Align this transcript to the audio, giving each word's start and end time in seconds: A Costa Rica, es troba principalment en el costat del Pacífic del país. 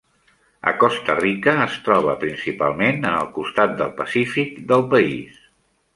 A 0.69 0.71
Costa 0.83 1.17
Rica, 1.19 1.53
es 1.65 1.75
troba 1.89 2.15
principalment 2.25 2.97
en 3.11 3.19
el 3.21 3.31
costat 3.39 3.77
del 3.83 3.93
Pacífic 4.01 4.59
del 4.73 4.87
país. 4.95 5.39